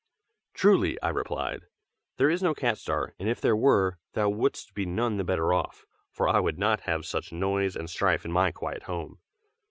[0.55, 1.67] "Truly," I replied,
[2.17, 5.53] "there is no Cat Star; and if there were, thou wouldst be none the better
[5.53, 9.19] off, for I would not have such noise and strife in my quiet home.